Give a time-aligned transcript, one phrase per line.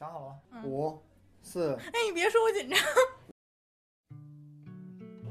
[0.00, 0.62] 想好了吗？
[0.64, 0.98] 五、
[1.42, 1.74] 四。
[1.74, 2.78] 哎，你别说我紧张。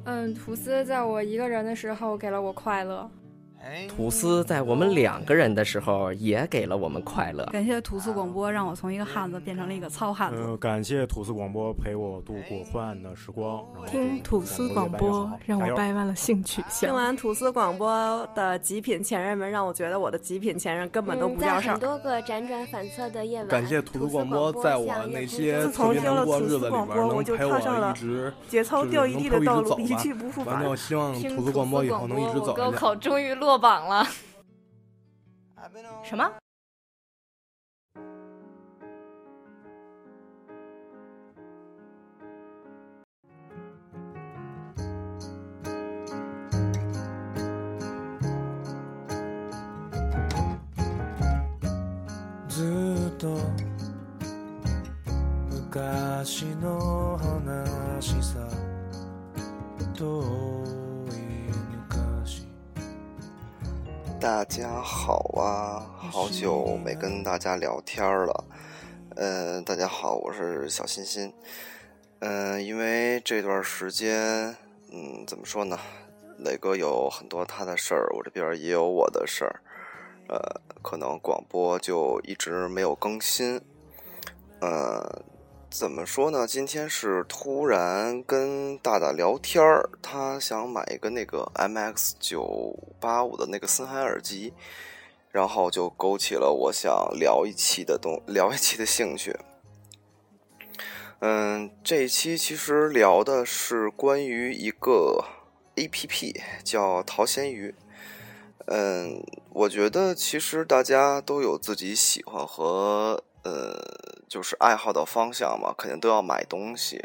[0.06, 3.10] 嗯，吐司在我一个人的时候给了我快乐。
[3.88, 7.46] 吐司在我们两个人的时候也给了我们快乐。
[7.48, 10.42] 感谢吐司广播，让我从一个汉子变成了一个糙汉子。
[10.42, 13.64] 呃，感谢吐司广播陪我度过昏暗的时光。
[13.88, 16.90] 听吐司广播让我掰弯了性取向。
[16.90, 21.74] 听完吐司广播的极品前任们，让我觉得我的极品前任根本都不叫事儿。
[21.74, 27.96] 很多个辗转反侧的夜晚，感谢吐司广播，在我那些自从听了吐司广播，我就踏上了
[28.48, 30.64] 节操掉一地的道路，一去不复返。
[30.66, 34.06] 我希望吐司广播以后能一直走高考终于落榜了。
[36.04, 36.32] 什么？
[64.32, 68.46] 大家好啊，好久没跟大家聊天了。
[69.16, 71.34] 嗯，大家好，我是小欣欣。
[72.20, 74.56] 嗯，因为这段时间，
[74.92, 75.80] 嗯，怎么说呢？
[76.38, 79.62] 磊哥有很多他的事儿，我这边也有我的事儿。
[80.28, 80.40] 呃，
[80.84, 83.60] 可能广播就一直没有更新。
[84.62, 85.24] 呃。
[85.70, 86.48] 怎么说呢？
[86.48, 94.52] 今天是突然跟大大聊天儿，他想买一个那个 MX 九八五的那个森海耳机，
[95.32, 99.38] 然后就勾起了我想聊一期的东聊一期的兴趣。
[101.20, 105.24] 嗯，这一期其实聊的是关于一个
[105.76, 107.76] APP 叫淘鲜鱼。
[108.66, 113.24] 嗯，我觉得其实大家都有自己喜欢和。
[113.44, 113.74] 呃，
[114.28, 117.04] 就是爱好的方向嘛，肯定都要买东西。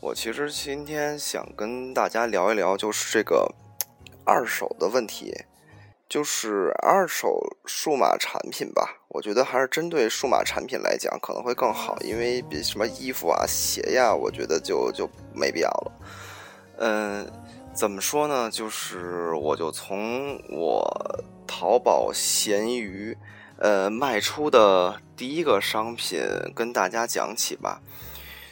[0.00, 3.54] 我其实今天想跟大家聊一聊，就是这个
[4.24, 5.32] 二手的问题，
[6.08, 9.02] 就是二手数码产品吧。
[9.08, 15.92] 我觉得还是针对数码产品来讲可能会更好，因为比什么衣服啊、鞋呀，我觉得就就没必要了。
[16.78, 17.32] 嗯，
[17.72, 18.50] 怎么说呢？
[18.50, 23.16] 就是我就从我淘宝、闲鱼。
[23.58, 26.20] 呃，卖出的第一个商品
[26.54, 27.80] 跟大家讲起吧。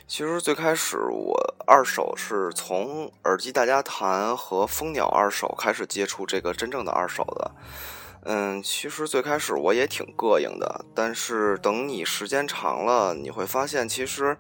[0.07, 7.51] 其实最开始我二手是从耳机大家谈和蜂鸟二手开始接触这个真正的二手的。
[8.27, 14.37] 嗯，其实最开始我也挺膈应的，但是等你时间长了，你会发现其实，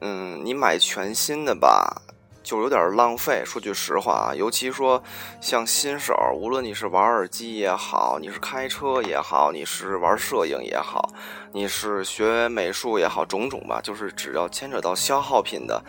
[0.00, 2.02] 嗯，你买全新的吧。
[2.42, 3.42] 就有点浪费。
[3.44, 5.02] 说句实话啊，尤其说
[5.40, 11.10] 像新手，无论你是玩耳机也好，你是开车也好，你是玩摄影也好，
[11.52, 15.82] 你是学美术也好，种种吧，就是只要牵扯到消耗品的，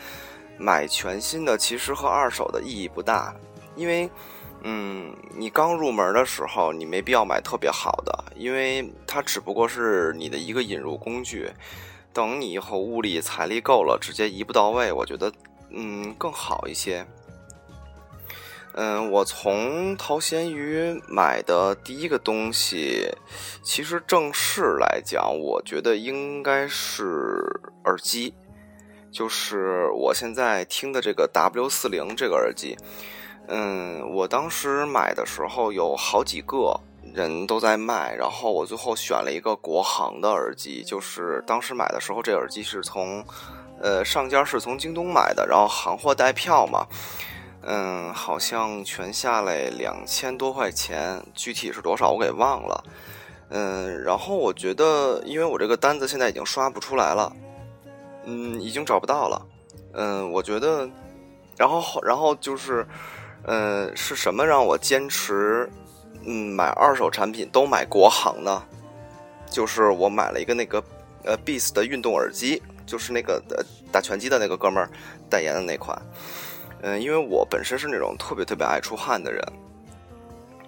[0.57, 3.33] 买全新的其实和二手的意义不大。
[3.75, 4.09] 因为，
[4.63, 11.49] 嗯，你刚入门的时候，你没必要买特别好的，因为它只不过是你的一个引入工具。
[12.13, 15.31] 等你以后物力财力够了，直接一步到位，我觉得。
[15.73, 17.05] 嗯，更好一些。
[18.73, 23.05] 嗯，我从淘闲鱼买的第一个东西，
[23.61, 28.33] 其实正式来讲，我觉得应该是耳机，
[29.11, 32.77] 就是我现在听的这个 W 四零这个耳机。
[33.49, 36.79] 嗯，我当时买的时候有好几个
[37.13, 43.21] 人都在卖，然后我最后选了一个国行的耳机，就是当时买的时候，这耳机是从。
[43.81, 46.85] 呃，上家是从京东买的，然后行货带票嘛，
[47.63, 52.83] 嗯，好像全下来两千多块钱，具体是多少我给忘了，
[53.49, 57.35] 嗯，然后我觉得，因为我这个单子现在已经刷不出来了，
[58.25, 59.41] 嗯，已经找不到了，
[59.93, 60.87] 嗯，我觉得，
[61.57, 62.85] 然后然后就是，
[63.47, 65.67] 嗯，是什么让我坚持，
[66.23, 68.63] 嗯，买二手产品都买国行呢？
[69.49, 70.83] 就是我买了一个那个
[71.23, 72.61] 呃 Beats 的运动耳机。
[72.83, 74.89] 就是那个呃打拳击的那个哥们儿
[75.29, 75.99] 代言的那款，
[76.81, 79.43] 嗯，因为我本身是那种特别特别爱出汗的人，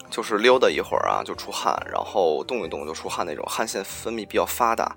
[0.10, 4.96] 就是溜达一会儿啊就出汗，然后动一动就出汗那种，汗腺分泌比较发达。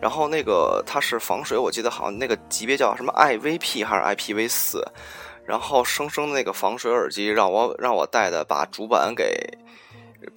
[0.00, 4.84] 然后那个它是防水，我记得好像那个级别叫什么 IVP 还是 IPv 四，
[5.46, 9.32] 然后生生的那个防水耳机让我让我戴的把主板给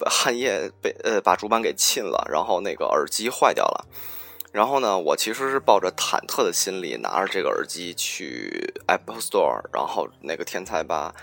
[0.06, 3.84] 汗液被呃把主板给沁了，然后那个耳机坏掉了。
[4.56, 11.14] 然后呢，我其实是抱着忐忑的心理拿着这个耳机去 Apple Store，然后那个天才吧，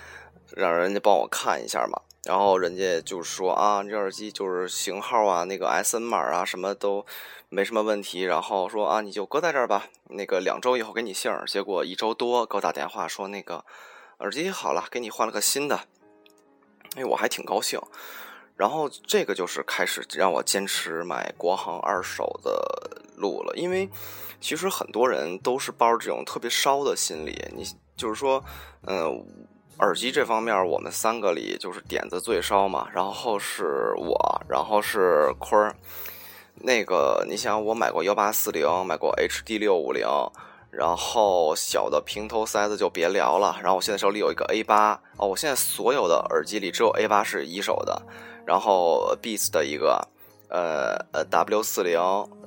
[0.51, 1.99] 让人家帮我看一下嘛。
[2.25, 7.07] 然后人家就说啊，这耳机就是型号啊，那个 S N 码啊，什么都
[7.49, 8.21] 没什么问题。
[8.21, 11.43] 然后说啊，你就搁在这儿吧，那个两周以后给你信儿。
[11.47, 13.65] 结果一周多给我打电话说那个
[14.19, 15.79] 耳机好了，给你换了个新的。
[16.95, 17.81] 哎，我还挺高兴。
[18.55, 23.89] 然后这个就是开始让我坚持买国行二手的路了，因为
[24.39, 27.35] 其实很多人都是抱着这种特别烧的心理。
[27.55, 27.65] 你
[27.95, 28.43] 就是说，
[28.85, 29.25] 嗯，
[29.79, 32.87] 耳机这方面，我们三个里就是点子最烧嘛。
[32.93, 35.75] 然后是我，然后是坤儿。
[36.55, 40.07] 那个，你想，我买过幺八四零，买过 HD 六五零。
[40.69, 43.55] 然后小的平头塞子就别聊了。
[43.61, 48.01] 然后我现在手里有一个 A 八哦，我现在所有的耳机里只有 A 八是一手的。
[48.45, 50.07] 然后 Beats 的一个
[50.49, 51.99] 呃呃 W 四零，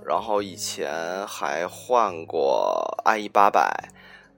[0.04, 3.90] 然后以前还换过 IE 八百，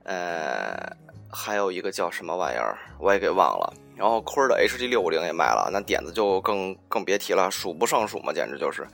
[0.05, 0.96] 呃，
[1.31, 3.75] 还有一个叫什么玩意儿我也给忘了。
[3.96, 8.87] 然后坤儿的 HD 六五零也卖了，那点子就更更别提了，数不胜数嘛，简直就是。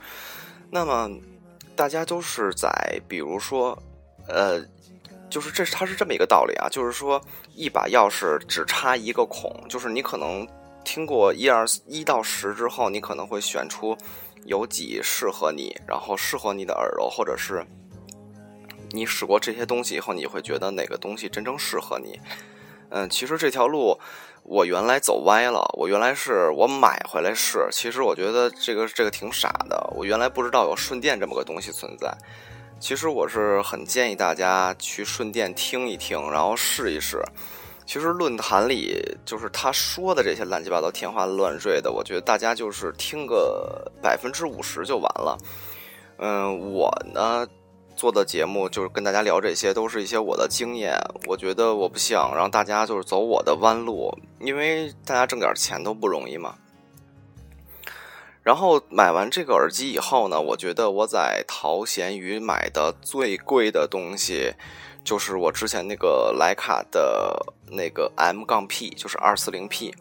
[0.71, 1.09] 那么
[1.75, 2.69] 大家都是在
[3.07, 3.77] 比如说
[4.27, 4.63] 呃。
[5.27, 7.19] 就是这，它是这么一个道理啊，就是说
[7.55, 10.47] 一把钥匙只插一个孔，就是你可能
[10.85, 13.97] 听过一二一到十之后，你可能会选出
[14.45, 17.65] 有几适合你，然后适合你的耳朵，或者是
[18.91, 22.17] 你使过这些东西以后，你会觉得哪个东西真正适合你。
[22.89, 23.99] 嗯，其实这条路
[24.43, 32.15] 我原来走歪了，我原来是我买回来试，其实我觉得这个这个挺傻的，我原来不知道有顺电这么个东西存在。
[32.79, 37.23] 其实我是很建议大家去顺电听一听，然后试一试。
[37.85, 45.37] 其实论坛里就是他说的这些乱七八糟、天花乱坠的，我觉得大家就是听个百分之五十就完了。
[46.17, 47.47] 嗯，我呢
[47.95, 50.97] 做的节目就是跟大家聊这些，都是一些我的经验。
[51.27, 56.55] 我觉得我不想让大家就是走我的弯路，因为大家挣点钱都不容易嘛。
[58.43, 64.53] 然后买完这个耳机以后呢，我觉得我在淘闲鱼买的最贵的东西，
[65.05, 69.95] 就是我之前那个徕卡的那个 M 杠 P，就是二四零 P，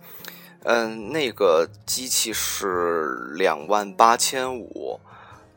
[0.65, 4.99] 嗯，那个机器是两万八千五，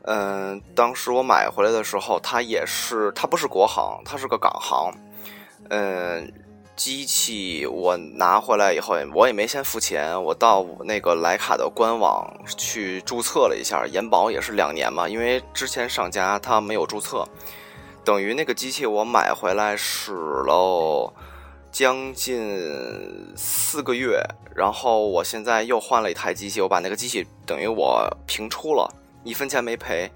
[0.02, 4.94] 嗯，当时我买回来的时候，它也是，它不是国行，它是个港行，
[5.70, 6.32] 嗯。
[6.78, 12.24] 机器我拿回来以后，我也没先付钱，我到那个徕卡的官网
[12.56, 17.28] 去注册了一下，延保也是两年嘛，因为之前上家他没有注册，
[18.08, 21.12] 等于那个机器我买回来使了
[21.70, 22.58] 将近
[23.36, 24.18] 四个月，
[24.56, 28.90] 然后我现在又换了一台机器，我把那个机器等于我平出了，
[29.24, 30.10] 一分钱没赔，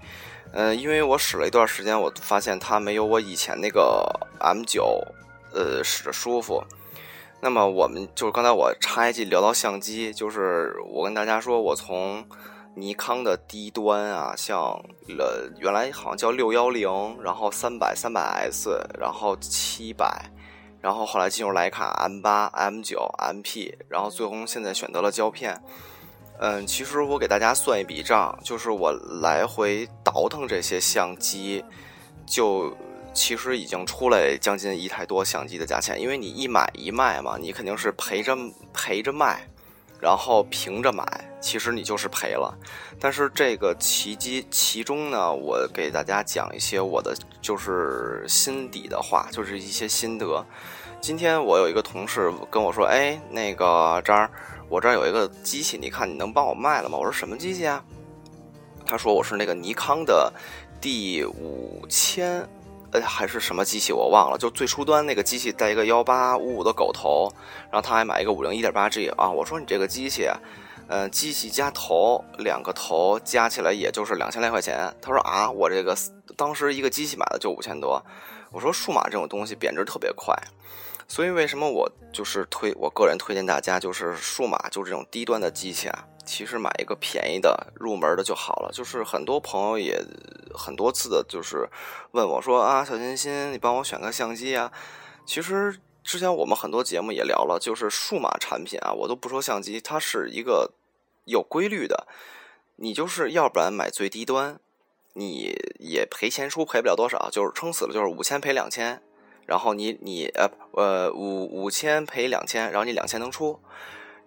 [0.53, 4.03] 嗯，因为我使了一段时间，我发现它没有我以前那个
[4.39, 4.99] M 九。
[5.53, 6.63] 呃，使着舒服。
[7.41, 12.25] 那么，我们就是刚才我插一句聊到相机，就是我跟大家说，我从
[12.75, 14.59] 尼康的低端啊，像
[15.17, 16.89] 呃原来好像叫六幺零，
[17.21, 20.29] 然后三百、三百 S，然后七百，
[20.81, 25.61] 然后后来进入徕卡 M 八、M 九、MP，然后最终现在选择了胶片。
[26.39, 28.91] 嗯，其实我给大家算一笔账，就是我
[29.21, 31.63] 来回倒腾这些相机，
[32.25, 32.75] 就。
[33.15, 38.35] 其实已经出来将近一台多相机的价钱，因为你一买一卖嘛，你肯定是赔着
[38.73, 39.47] 赔着卖，
[40.03, 41.05] 然后平着买，
[41.39, 42.53] 其实你就是赔了。
[42.99, 50.45] 但是这个奇迹其中呢，我给大家讲一些我的就是心底的话，就是一些心得。
[50.99, 54.29] 今天我有一个同事跟我说：“哎，那个张儿，
[54.67, 57.81] 我这儿有一个机器，你看你能帮我卖了吗？”我说：“什么机器啊？”
[58.85, 60.33] 他说：“我是那个尼康的
[60.81, 62.45] D 五千。”
[62.93, 67.27] 呃，还是什么机器我忘了，就最初端那个机器带一个幺八五五的狗头，
[67.71, 69.29] 然后他还买一个五零一点八 G 啊。
[69.29, 70.29] 我说你这个机器，
[70.87, 74.95] 呃，机器加头两个头加起来也就是两千来块钱。
[75.01, 75.97] 他说啊，我这个
[76.37, 77.99] 当时一个机器买的就五千多。
[78.51, 80.31] 我说数码这种东西贬值特别快，
[81.13, 86.07] 所以为什么我就是推我个人推荐大家就是数码就这种低端的机器啊。
[86.25, 88.71] 其实买一个便宜的入门的就好了。
[88.73, 90.03] 就是很多朋友也
[90.55, 91.69] 很多次的，就是
[92.13, 94.71] 问我说啊，小心心，你帮我选个相机啊。
[95.23, 100.73] 其实之前我们很多节目也聊了，就是数码产品啊，我都不说相机，它是一个
[101.25, 102.07] 有规律的。
[102.77, 104.59] 你就是要不然买最低端，
[105.13, 109.03] 你也赔钱出赔不了多少，就是撑死了就是五千赔两千，
[109.45, 113.59] 然后你你呃呃五五千赔两千，然后你两千能出。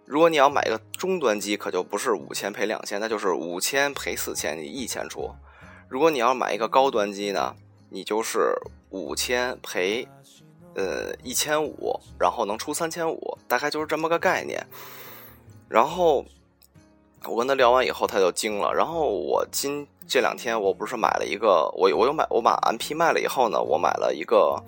[0.04, 5.30] 如果你要买一个中端机，可就不是五千赔两千，那就是五千赔四千，你一千出。
[5.88, 7.56] 如果你要买一个高端机呢，
[7.90, 8.54] 你就是
[8.90, 10.06] 五千赔，
[10.74, 14.64] 呃一千五，然后能出三千五，大概就是这么个概念。
[15.68, 16.24] 然后
[17.24, 18.72] 我跟他聊完以后，他就惊了。
[18.72, 24.62] 然后我今这两天我不是买了一个，我我又买我把 M P 卖了以后呢，我买了一个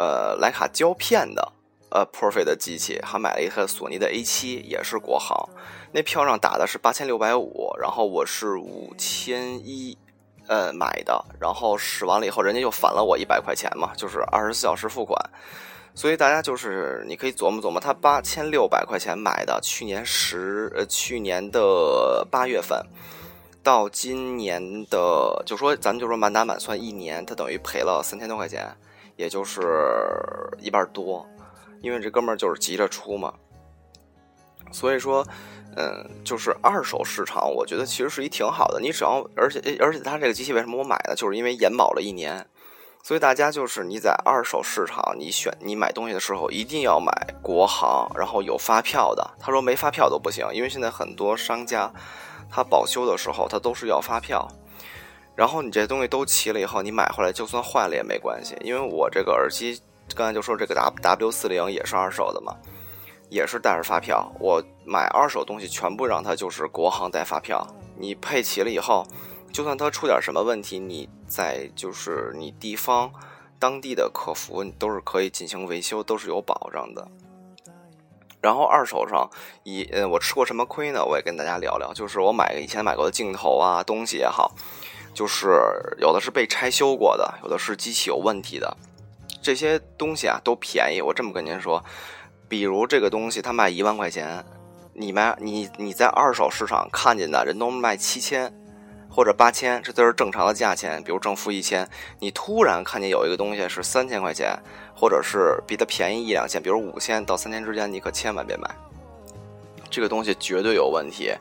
[0.00, 1.52] 呃徕卡胶片的
[1.90, 5.36] 呃 Profi 的机器，还买了一台索尼的 A 七，也是国行。
[5.92, 9.98] 那票上打的是八千六百五，然后我是五千一
[10.46, 15.18] 呃买的，然后使完了以后，人家就返了我一百块钱嘛，就是二十四小时付款。
[15.92, 22.86] 所以大家就是你可以琢磨琢磨，他八千六百块钱买的，去年十呃去年的八月份，
[23.62, 28.72] 到今年的就说咱们就说满打满算一年，他等于赔了三千多块钱，
[29.20, 29.60] 也就是
[30.58, 31.26] 一半多，
[31.82, 33.34] 因为这哥们儿就是急着出嘛。
[34.72, 35.22] 所以说，
[35.76, 38.80] 嗯，就是二手市场，我觉得其实是一挺好的。
[38.80, 41.14] 你只要而且而且他这个机器为什么我买呢？
[41.14, 42.46] 就是因为延保了一年。
[43.02, 47.12] 所以大家就是你在二手市场，你选你买东西的时候一定要买
[47.42, 49.30] 国行，然后有发票的。
[49.38, 51.92] 他说没发票都不行，因为现在很多商家
[52.50, 54.48] 他保修的时候他都是要发票。
[55.34, 59.80] 然后你这东西都齐了以后，你买回来就算坏了也没关系，因为我这个耳机
[60.14, 62.54] 刚才就说这个 W W 四零也是二手的嘛，
[63.28, 64.30] 也是带着发票。
[64.38, 69.06] 我买二手东西全部让它就是国行带发票，你配齐了以后。
[69.52, 73.10] 就算它出点什么问题，你在就是你地方
[73.58, 77.08] 当地的客服都是可以进行维修，都是有保障的。
[78.40, 79.28] 然后二手上，
[79.64, 81.04] 以呃我吃过什么亏呢？
[81.04, 81.92] 我也跟大家聊聊。
[81.92, 84.54] 就是我买以前买过的镜头啊，东西也好，
[85.12, 85.48] 就是
[85.98, 88.76] 有的是被拆修过的，有的是机器有问题的。
[89.42, 91.00] 这些东西啊都便宜。
[91.00, 91.84] 我这么跟您说，
[92.48, 94.44] 比如这个东西它卖一万块钱，
[94.92, 98.52] 你卖你你在二手市场看见的人都卖七千。
[99.12, 101.02] 或者八千，这都是正常的价钱。
[101.02, 101.84] 比如正负一千，
[102.20, 104.56] 你突然看见有一个东西是三千块钱，
[104.94, 108.70] 或者是比它便宜一两千，比如五千到三千之间，你可千万别买。
[109.90, 111.34] 这个东西绝对有问题。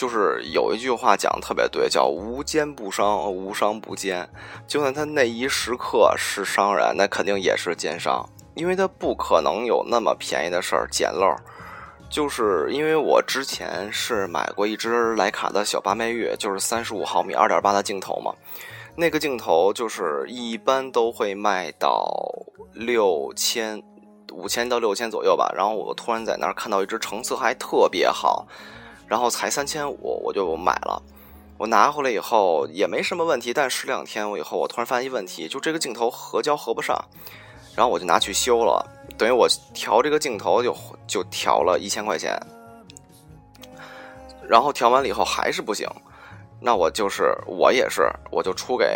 [0.00, 4.26] 就是有一句话讲的特别对，叫“无奸不商，无商不奸”。
[4.66, 11.36] 就算他那一时刻是商人，那肯定也是奸商，因为他不可能有那么便宜的事儿捡漏。
[12.08, 18.32] 就是因为我之前是买过一只徕卡的小八妹玉，就是三十五毫米二点八的镜头嘛，
[18.96, 22.10] 那个镜头就是一般都会卖到
[22.72, 23.82] 六千、
[24.32, 25.52] 五千到六千左右吧。
[25.54, 28.46] 然后我突然在那儿看到一只成色还特别好，
[29.10, 31.02] 然后才三千五，我就买了。
[31.58, 36.96] 我拿回来以后也没什么问题，但使两天我以后我突然发现一问题，就这个镜头合焦合不上，
[37.74, 38.88] 然后我就拿去修了。
[39.18, 40.72] 等于我调这个镜头就
[41.08, 42.40] 就调了一千块钱，
[44.48, 45.88] 然后调完了以后还是不行，
[46.60, 48.86] 那我就是我也是我就出给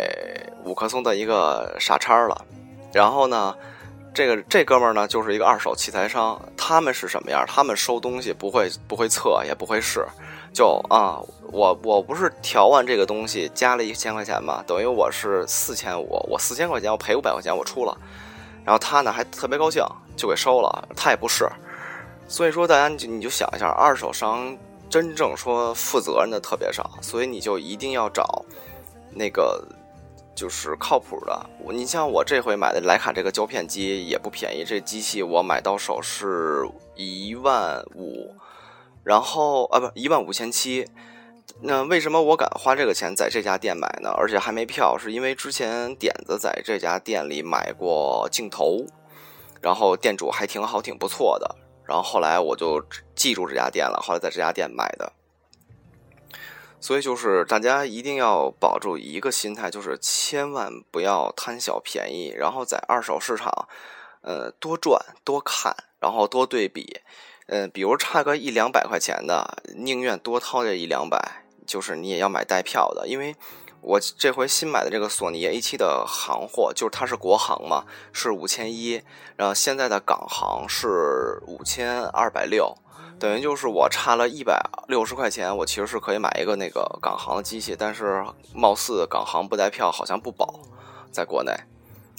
[0.63, 2.45] 五棵松的一个傻叉了。
[2.93, 3.53] 然后呢，
[4.15, 7.43] 这个这哥们儿呢就是一个二手器材商，他们是什么样？
[7.45, 10.07] 他们收东西不会不会测也不会试，
[10.53, 11.19] 就啊，
[11.51, 17.95] 我我不是调完这个东西加了一千块钱嘛，等于我是四千五，我四千块钱我赔五百块钱我出了。
[18.63, 19.83] 然后他呢还特别高兴，
[20.15, 20.87] 就给收了。
[20.95, 21.45] 他也不是，
[22.29, 24.57] 所以说大家你就想一下，二手商
[24.89, 28.45] 真正说负责任的特别少，所以你就一定要找
[29.13, 29.61] 那个
[30.35, 31.49] 就是靠谱的。
[31.71, 38.35] 你像我这回买的徕卡这个胶片机也不便宜，这机器我买到手是一万五，
[39.03, 40.87] 然后啊不一万五千七。
[41.61, 44.09] 那为什么我敢花这个钱在这家店买呢？
[44.17, 48.85] 而且还没票，是因为之前点子在这家店里买过镜头，
[49.61, 51.55] 然后店主还挺好，挺不错的。
[51.85, 52.83] 然后后来我就
[53.15, 55.13] 记住这家店了，后来在这家店买的。
[56.79, 63.67] 所以就是大家一定要保住一个心态，就是千万不要贪小便宜，然后在二手市场，
[64.21, 67.01] 呃，多转多看，然后多对比。
[67.47, 73.35] 嗯，比如差个一两百块钱的，宁愿多掏这一两百，就是你也要买带票的，因为
[73.81, 78.99] 我这回新买的这个索尼 A7 的行货，就是它是国行嘛，是五千一，
[79.35, 82.75] 然后现在的港行是五千二百六，
[83.19, 90.59] 等于就是我差了一百六十块钱，我其实是可以买一个那个港行的机器，但是貌似港行不带票，好像不保，
[91.11, 91.51] 在国内。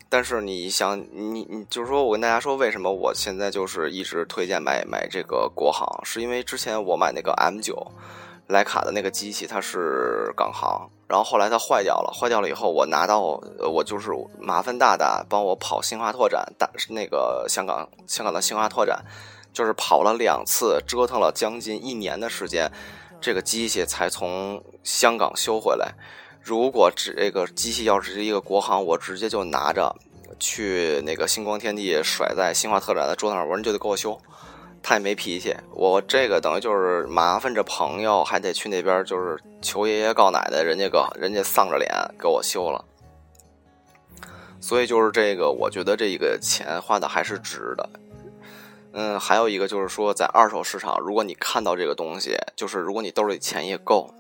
[0.09, 7.91] 但是你想，你你就是说我跟大家说，为什么我现在就是一直推荐买买这个国行，是因为之前我买那个 M 九
[8.49, 19.05] 徕卡的那个机器，它是港行，然后后来它坏掉了，坏掉了以后我拿到我就是麻烦大大帮我跑新华拓展，大那个香港香港的新华拓展，
[19.57, 22.71] 就是跑了两次，折腾了将近一年的时间，
[23.23, 25.95] 这个机器才从香港修回来。
[26.43, 29.97] 如果这个机器要是一个国行，我直接就拿着
[30.39, 34.21] 去那个星光天地甩在新华特展的桌子上，我说你就得给我修。
[34.83, 35.57] 他也没脾气。
[35.73, 42.85] 我这个等于就是麻烦着朋友，还得去那边就是求爷爷告奶奶，人家个人家丧着脸给我修了。
[44.61, 47.89] 所以就是这个，我觉得这个钱花的还是值的。
[48.99, 54.11] 嗯，还有一个就是说，在二手市场，如果你看到这个东西，就是如果你兜里钱也够，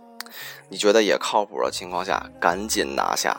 [0.68, 3.34] 你觉得也靠谱的情况下，赶紧拿下。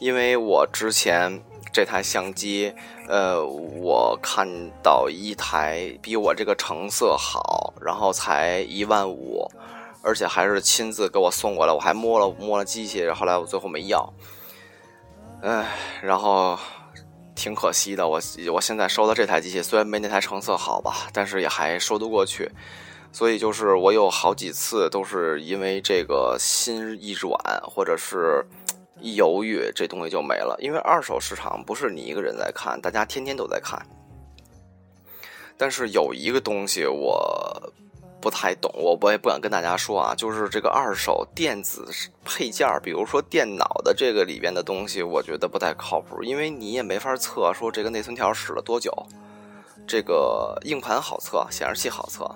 [0.00, 1.42] 因为我之前
[1.72, 2.74] 这台相机，
[3.08, 4.46] 呃，我看
[4.82, 9.50] 到一台比我这个成色好，然后才一万五，
[10.02, 14.12] 而且还是亲自给我送过来，我还摸了摸了机器，后来我最后没要。
[15.40, 15.64] 唉，
[16.02, 16.58] 然后。
[17.36, 18.20] 挺可惜的，我
[18.52, 22.50] 我现在收的这台机器虽然没那台成色好吧，但是也还说得过去。
[23.12, 28.44] 所以就是我有好几次都是因为这个心一软，或者是
[29.00, 30.56] 一犹豫，这东西就没了。
[30.60, 33.80] 因为二手市场不是你一个人在看，大家天天都在看。
[35.56, 37.72] 但是有一个东西我。
[38.26, 40.12] 不太懂，我我也不敢跟大家说啊。
[40.12, 41.88] 就是这个二手电子
[42.24, 48.92] 配件比如说电脑的这个里边的东西，我觉得不太靠谱，因为你也没法测说这个内存条使了多久。
[49.86, 52.28] 这个硬盘好测，显示器好测，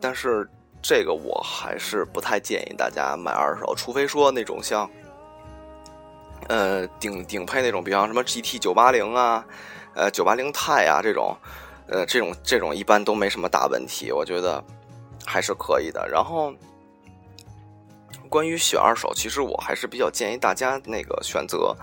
[0.00, 0.48] 但是
[0.80, 4.90] 这个我还是不太建议大家买二手，除非说那种像，
[6.48, 9.44] 呃，顶顶配那种，比方什么 GT 九八零啊，
[9.94, 11.36] 呃，九八零钛啊这种，
[11.88, 14.64] 呃，这种这种一般都没什么大问题，我觉得。
[15.24, 16.08] 还是可以的。
[16.08, 16.52] 然后，
[18.28, 21.76] 关于选二手，其实我还是比较建议大家那个选择，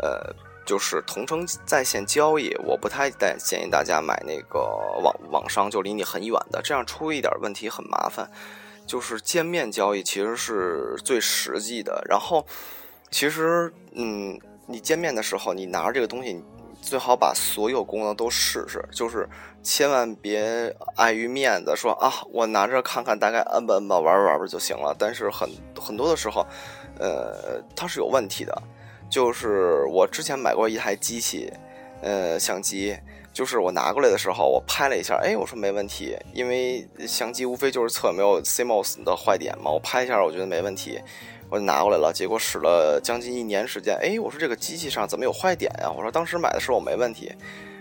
[0.00, 2.54] 呃，就是同城在线交易。
[2.64, 4.60] 我不太建建议大家买那个
[5.02, 8.30] 网网商，就离你很远的，这样出一点问题很麻烦。
[8.86, 12.04] 就是见面交易其实是最实际的。
[12.08, 12.46] 然后，
[13.10, 16.44] 其实，嗯，你见面的时候，你拿着这个东西。
[16.80, 19.28] 最好把所有功能都试试，就是
[19.62, 24.94] 千万别碍于面子说啊，我拿着看看，大概摁吧摁吧，玩玩玩就行了。
[24.98, 25.48] 但是很
[25.80, 26.46] 很多的时候，
[26.98, 28.62] 呃，它是有问题的。
[29.08, 31.52] 就是我之前买过一台机器，
[32.02, 32.96] 呃，相机，
[33.32, 41.00] 就是我拿过来的时候，我拍了一下，哎，我说没问题，因为相机无非就是测没有 CMOS 的坏点嘛，我拍一下，我觉得没问题。
[41.48, 43.96] 我就拿过来了，结果使了将近一年时间。
[44.02, 45.90] 哎，我说这个机器上怎么有坏点呀？
[45.90, 47.32] 我说当时买的时候我没问题，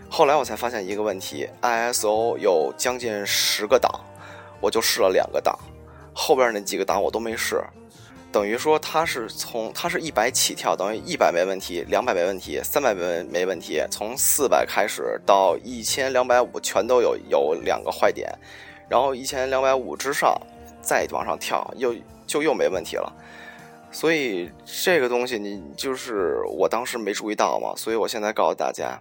[0.09, 3.91] 后来我才发现一个问题：ISO 有将近十个档，
[4.61, 5.57] 我就试了两个档，
[6.13, 7.59] 后边那几个档我都没试。
[8.31, 18.29] 等于说它是从它是一百起跳，等于一百没问题，两百没问题，三百没没问题，从四百开始到一千两百五全都有有两个坏点，
[18.89, 20.39] 然后一千两百五之上
[20.81, 21.95] 再往上跳又
[22.27, 23.11] 就又没问题了。
[23.95, 28.99] 所以这个东西你就是我当时没注意到嘛，所以我现在告诉大家，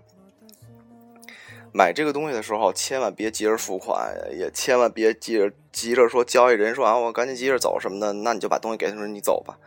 [1.72, 9.58] 买这个东西的时候千万别急着付款，也千万别急着急着说交易人说啊我赶紧急着走什么的，那你就把东西给他说你走吧，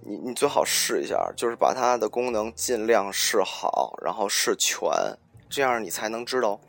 [0.00, 4.90] 你你最好试一下，就是把它的功能尽量试好，然后试全，
[5.48, 6.60] 这样你才能知道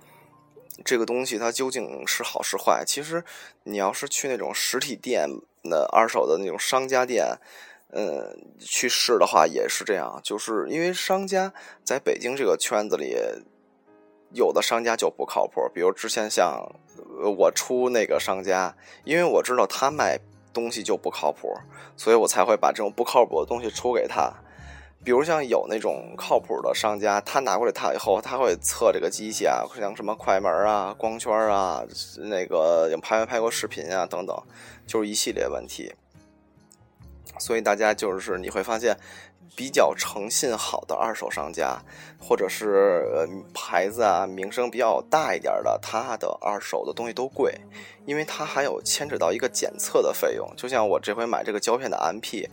[0.86, 2.84] 这个东西它究竟是好是坏。
[2.86, 3.24] 其实
[3.64, 5.28] 你要是去那种实体店
[5.64, 7.40] 的二手的那种商家店。
[7.90, 13.16] 嗯，去试的话也是这样，就是因为商家在北京这个圈子里，
[14.32, 15.62] 有的商家就不靠谱。
[15.74, 16.70] 比如之前像
[17.38, 20.20] 我出那个商家，因为我知道他卖
[20.54, 21.56] 东西就不靠谱，
[21.96, 24.34] 所以我才会把这种不靠谱的东西出给他。
[25.04, 31.86] 比如像有那种靠谱的商家，他拿过来他以后，他会测这个机器啊，像什么快门啊、光圈啊，
[32.18, 34.36] 那个拍没拍过视频啊等等，
[34.86, 35.94] 就是一系列问题。
[37.40, 38.98] 所以大家就是你会发现，
[39.56, 41.82] 比较诚信好的二手商家，
[42.20, 47.54] 或者是呃牌子啊名声比较大一点的，他的二手的东西都贵，
[48.06, 50.48] 因为它还有牵扯到一个检测的费用。
[50.56, 52.48] 就像我这回买这个胶片的 MP，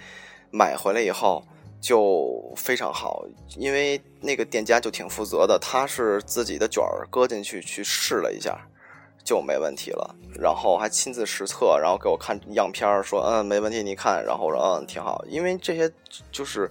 [0.50, 1.44] 买回来以后
[1.80, 8.58] 就非常好，因为那个店家就挺负责的，他是自己的卷儿搁进去去试了一下。
[9.24, 15.90] 就没问题了，然后还亲自实测，然后给我看样片儿，说嗯没问题，你看，然后我说嗯挺好，因为这些
[16.30, 16.70] 就是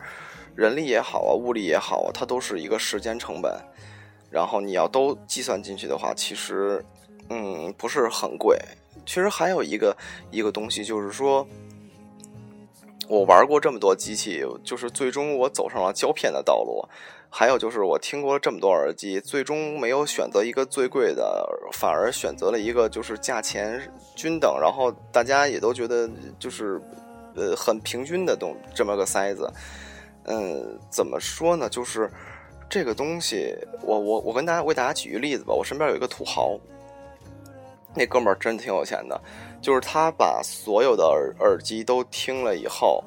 [0.55, 3.59] 人力也好啊，物力也好，它都是一个时间成本，
[4.29, 6.85] 然后你要都计算进去的话，其实
[7.29, 8.57] 嗯不是很贵。
[9.05, 9.97] 其实还有一个
[10.29, 11.45] 一个东西就是说，
[13.09, 16.87] 我玩过这么多机器，就是最终我走上了胶片的道路。
[17.35, 21.43] 还有就是，我听过了这么多耳机，最终没有选择一个最贵的，
[21.73, 23.81] 反而选择了一个就是价钱
[24.15, 26.79] 均等，然后大家也都觉得就是
[27.33, 29.51] 呃很平均的东这么个塞子。
[30.25, 31.67] 嗯，怎么说呢？
[31.67, 32.07] 就是
[32.69, 35.55] 这个东西，我我我跟大家为大家举一个例子吧。
[35.55, 36.55] 我身边有一个土豪，
[37.95, 39.19] 那哥们儿真挺有钱的，
[39.59, 43.03] 就是他把所有的耳耳机都听了以后，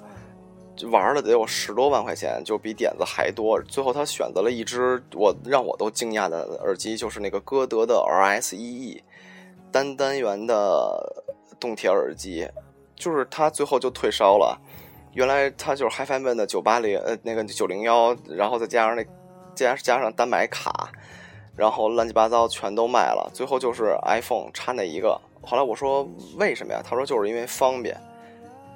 [0.91, 3.61] 玩了得有十多万块钱，就比点子还多。
[3.63, 9.01] 最后他选择了一只我让我都惊讶的耳机，就是那个歌德的 RS1E
[9.73, 11.25] 单单元的
[11.59, 12.49] 动铁耳机，
[12.95, 14.61] 就是他最后就退烧了。
[15.13, 19.05] 原来他就是 HiFiMan 的九八零呃那个九零幺，然后再加上那
[19.55, 20.91] 加加上单买卡。
[21.57, 25.19] 然后乱七八糟全都卖了，最后就是 iPhone 差那一个。
[25.41, 26.83] 后来我说为什么呀？
[26.85, 27.99] 他说就是因为方便。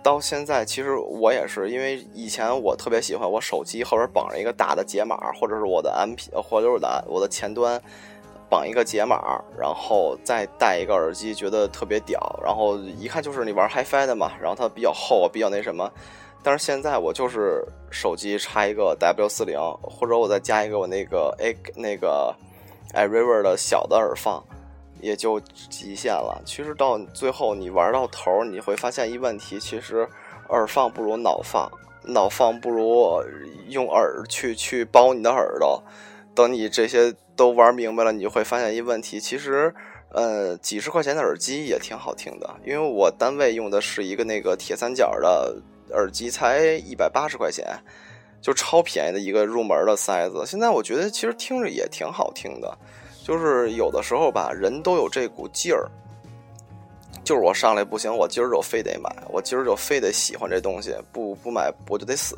[0.02, 7.80] 到现在其实我也是，因为以前我特别喜欢我手机后边绑着一个大的解码，或者是我的 MP，或者是我的我的前端
[8.48, 12.18] 绑一个解码，然后再带一个耳机，觉得特别屌。
[12.44, 15.90] 然后一看就是你玩 HiFi 的嘛，然后它比较厚，比较那什么。
[16.42, 22.34] 但是现在我就是手机插一个 W 四零，或者我再加一个我那个 A 那个。
[22.92, 24.42] i River 的小的耳放，
[25.02, 26.40] 也就极限了。
[26.44, 30.08] 其实到最后你玩到头，你会发现一问题：其实
[30.48, 31.70] 耳放不如脑放，
[32.02, 33.22] 脑放不如
[33.68, 35.82] 用耳去去包你的耳朵。
[36.34, 39.74] 等你这些都玩明白了，你就会发现一问题：其实，
[40.12, 42.48] 呃，几十块钱的耳机也挺好听的。
[42.64, 45.56] 因为我单位用的是一个那个铁三角的
[45.92, 47.66] 耳机，才一百八十块钱。
[48.42, 52.78] 就超便宜的一个入门的塞子，现在我觉得其实听着也挺好听的，
[53.24, 55.88] 就是有的时候吧，人都有这股劲儿，
[57.22, 62.36] 就是我上来不行，我今儿就非得买，我今儿就非得喜欢这东西，不不买我就得死，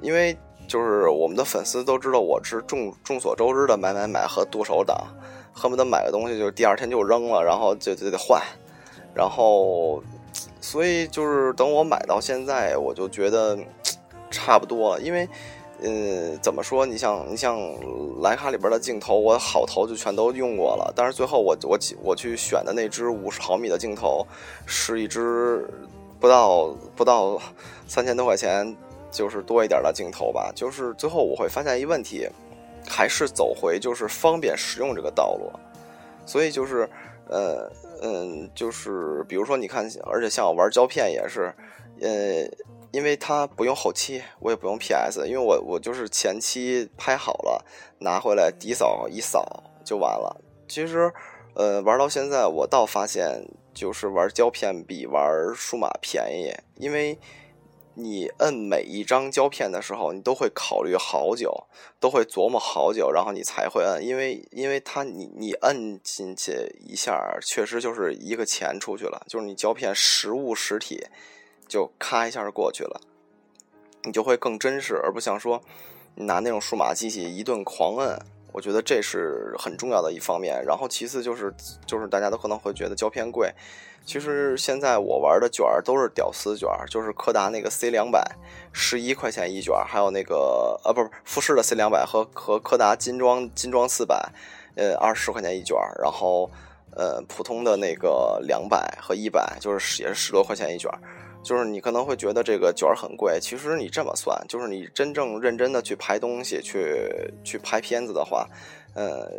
[0.00, 0.36] 因为
[0.68, 5.06] 就是我们的粉丝都知道我是众众所周知的买买买和剁手党，
[5.52, 8.42] 恨不得买个东西就第二天就扔了，然后就就得换，
[9.14, 10.02] 然后
[10.60, 13.58] 所以就是等我买到现在，我就觉得。
[14.28, 15.26] 差不多了，因为，
[15.82, 16.86] 嗯，怎么说？
[16.86, 17.58] 你像你像
[18.22, 20.90] 徕卡里边的镜头，我好头就全都用过了。
[20.96, 24.26] 但是最后我我我去选的那支五十毫米的镜头，
[24.64, 25.68] 是一支
[26.18, 27.38] 不到不到
[27.86, 28.74] 三千多块钱，
[29.10, 30.50] 就是多一点的镜头吧。
[30.54, 32.26] 就是最后我会发现一问题，
[32.88, 35.52] 还是走回就是方便实用这个道路。
[36.24, 36.88] 所以就是，
[37.28, 41.54] 呃嗯，就是比如说你看，而且像我玩胶片也是，
[42.00, 42.48] 呃。
[42.96, 47.62] 因为它不用后期，我也不用 PS，因为我我就是前期拍好了，
[47.98, 50.40] 拿回来底扫一扫就完了。
[50.66, 51.12] 其实，
[51.54, 55.22] 呃，玩到现在，我倒发现就是玩胶片比玩
[55.54, 57.18] 数码便宜，因为
[57.96, 61.66] 你摁每一张胶片的时候，你都会考虑好久，
[62.00, 71.04] 都会琢磨好久，然后你才会摁，因为因为它你你摁进去一下，确实就是一个钱出去了，就是你胶片实物实体。
[71.68, 73.00] 就咔一下就过去了，
[74.04, 75.60] 你就会更真实，而不像说
[76.14, 78.18] 拿那种数码机器一顿狂摁。
[78.52, 80.64] 我觉得这是很重要的一方面。
[80.64, 81.52] 然后其次就是
[81.84, 83.52] 就是大家都可能会觉得胶片贵，
[84.06, 88.24] 其实现在我玩的卷儿都是屌丝卷儿，就是柯达那个 C 两百，
[88.72, 94.32] 十一块钱一卷儿，还有那个呃不是富士的 C 两百和和柯达金装金装四百，
[94.76, 96.50] 呃二十块钱一卷儿，然后
[96.92, 100.98] 呃普通的那个两百和一百就是也是十多块钱一卷儿。
[101.46, 107.08] 就是你可能会觉得这个卷儿很贵，其实你这么算，就是你真正认真的去拍东西、去
[107.44, 108.48] 去拍片子的话，
[108.94, 109.30] 呃，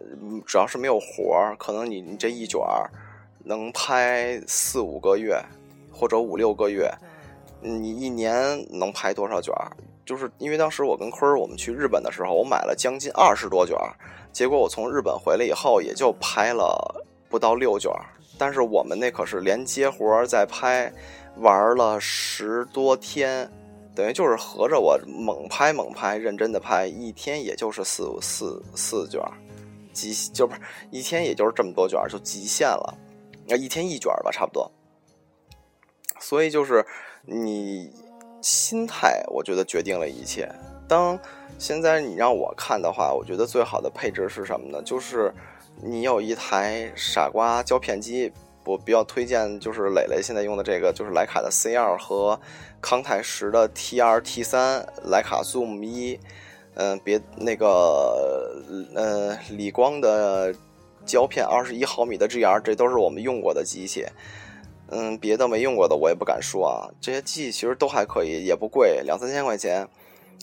[0.46, 2.90] 只要是没有活儿，可能你你这一卷儿
[3.44, 5.38] 能拍四五个月
[5.92, 6.90] 或者五六个月，
[7.60, 9.70] 你一年能拍多少卷儿？
[10.06, 13.92] 就是因为当时我跟坤儿我们去日本的时候，我买了将近二十多卷儿，
[14.32, 18.06] 结果我从日本回来以后也就拍了不到六卷儿，
[18.38, 20.92] 但是我们那可是连接活儿在拍。
[21.40, 23.48] 玩了十多天，
[23.94, 29.22] 等于就是合着我猛拍猛拍，认真的拍，一天也就是四四四卷，
[29.94, 32.98] 极就不是一天也就是这么多卷就极限了，
[33.46, 34.72] 那一天一卷吧，差不多。
[36.20, 36.84] 所以就是
[37.22, 37.94] 你
[38.42, 40.52] 心态，我觉得决定了一切。
[40.88, 41.20] 当
[41.60, 44.82] 现在你让我看的话，我觉得最好的配置是什么呢？
[44.82, 45.32] 就是
[45.82, 48.32] 你有一台傻瓜胶片机。
[48.66, 52.38] 我比较推荐就是磊磊现在用的这个，就是徕卡的 C 二和
[52.82, 56.20] 康泰时的 T 二 T 三，徕卡 Zoom 一，
[56.74, 58.62] 嗯，别那个，
[58.94, 60.54] 呃，理光的
[61.06, 64.06] 胶片二十一毫米的 GR，这都是我们用过的机器，
[64.90, 66.92] 嗯，别的没用过的我也不敢说啊。
[67.00, 69.88] 这些机器其实都还可以，也不贵，两三千块钱，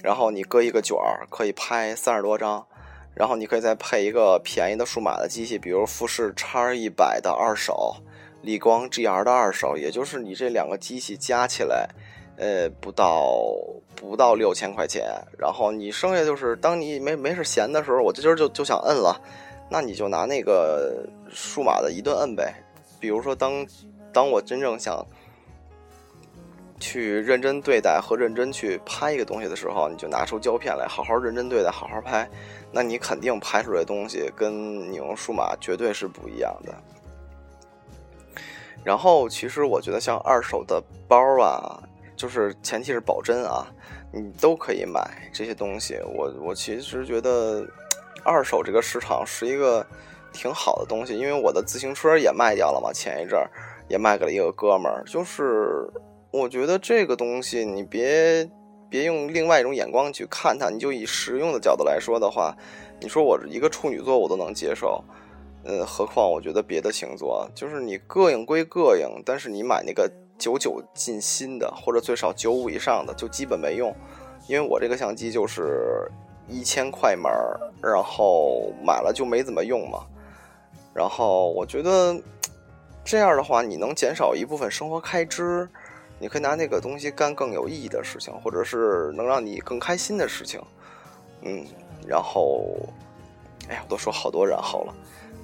[0.02, 2.66] 然后你搁一个卷儿，可以拍三十多张。
[3.14, 7.96] 然后你可以再配一个便宜的数码的机器，比如富士 X 一百的二手，
[8.42, 11.88] 理光 GR 的二手，也就是你这两个机器加起来，
[12.36, 13.32] 呃，不到
[13.94, 15.04] 不到六千块钱。
[15.38, 19.20] 然后你剩下就是，当你没没事闲的时候，我今儿就就想摁了，
[19.70, 22.52] 那你就拿那个数码的一顿摁呗。
[22.98, 23.66] 比如说当
[24.12, 25.06] 当我真正想
[26.80, 32.28] 去认真对待和认真去拍一个东西的时候，你就拿出胶片来，好好认真对待，好好拍，
[32.74, 36.74] 那你肯定拍出来的东西跟你用数码绝对是不一样的。
[38.82, 41.80] 然后，其实我觉得像二手的包啊，
[42.16, 43.66] 就是前提是保真啊，
[44.12, 45.00] 你都可以买
[45.32, 45.98] 这些东西。
[46.04, 47.64] 我我其实觉得
[48.24, 49.86] 二手这个市场是一个
[50.32, 53.48] 挺好的东西，因为我的自行车也卖掉了嘛，前一阵儿
[53.88, 55.02] 也卖给了一个哥们儿。
[55.06, 55.88] 就是
[56.30, 58.46] 我觉得这个东西，你别
[58.94, 62.56] 别用另外一种眼光去看它，你就以实用的角度来说的话，
[63.00, 65.02] 你说我一个处女座我都能接受。
[65.64, 73.92] 呃，何况我觉得别的星座，就是你膈应归膈应，但是你买那个九九进新的，或者最少九五以上的，就基本没用。
[74.46, 76.08] 因为我这个相机就是
[76.46, 77.28] 一千块门，
[77.82, 80.06] 然后买了就没怎么用嘛。
[80.94, 82.16] 然后我觉得
[83.04, 85.68] 这样的话，你能减少一部分生活开支，
[86.24, 90.58] 你可以拿那个东西干更有意义的事情，或者是能让你更开心的事情。
[91.42, 91.62] 嗯，
[92.08, 92.64] 然后，
[93.68, 94.94] 哎呀，我都说好多然后了。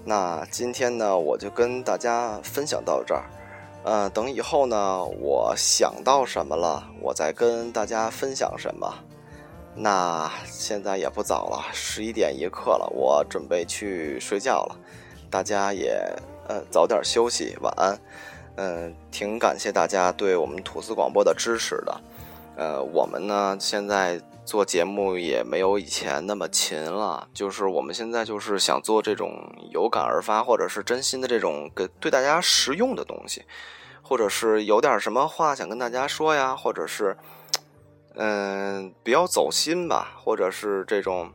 [0.07, 3.25] 那今天呢，我就跟大家分享到这儿。
[3.85, 8.91] 呃，等以后呢，我想到什么了，我再跟大家分享什么。
[9.75, 14.77] 那现在也不早了，十一点一刻了，我准备去睡觉了。
[15.29, 16.03] 大家也
[16.49, 18.01] 呃早点休息，晚安。
[18.57, 22.01] 嗯，挺感谢大家对我们吐司广播的支持的。
[22.57, 24.21] 呃，我们呢现在。
[24.43, 29.33] 做节目也没有以前那么勤了，就是我们现在就是想做这种
[29.71, 33.45] 有感而发，或者是真心的这种给对大家实用的东西，
[34.03, 37.17] 或者是有点什么话想跟大家说呀，或者是
[38.17, 41.31] 嗯比较走心吧，或者是这种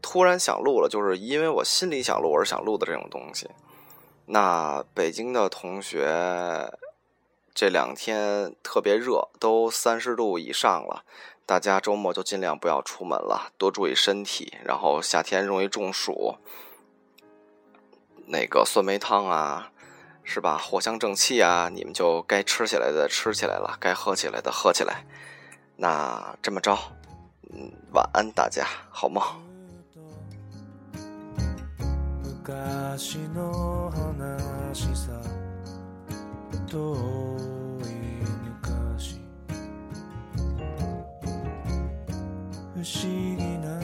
[0.00, 3.48] 突然想录了，就是因为我心里想录而想录的这种东西。
[4.32, 6.72] 那北京的同学
[7.54, 11.04] 这两天特别热，都三十度以上了。
[11.44, 14.54] 大家周末就尽量不要出门了，多注意身体。
[14.64, 16.36] 然后夏天容易中暑，
[18.24, 19.70] 那个酸梅汤啊，
[20.24, 20.58] 是吧？
[20.58, 25.04] 藿香正气啊，你们就该吃起来的吃起来了，该喝起来的喝起来。
[25.76, 26.78] 那这么着，
[27.52, 29.51] 嗯，晚安，大家好梦。
[32.92, 35.18] 昔の話さ
[36.66, 37.38] 遠
[37.80, 37.88] い
[38.60, 39.18] 昔。
[42.74, 43.80] 不思議な